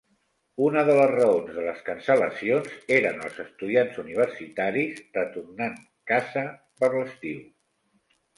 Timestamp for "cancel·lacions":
1.89-2.71